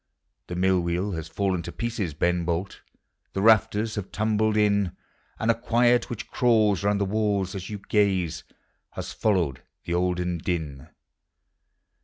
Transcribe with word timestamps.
The 0.47 0.55
mill 0.55 0.79
wheel 0.81 1.11
has 1.11 1.27
fallen 1.27 1.61
to 1.61 1.71
pieces, 1.71 2.15
Beu 2.15 2.43
Bolt, 2.43 2.81
The 3.33 3.41
rafters 3.43 3.93
have 3.93 4.11
tumbled 4.11 4.57
in, 4.57 4.93
And 5.37 5.51
a 5.51 5.53
quiet 5.53 6.09
which 6.09 6.31
crawls 6.31 6.83
round 6.83 6.99
the 6.99 7.05
walls 7.05 7.53
as 7.53 7.69
you 7.69 7.77
gaze 7.87 8.43
lias 8.97 9.13
followed 9.13 9.61
the 9.83 9.93
olden 9.93 10.39
din. 10.39 10.87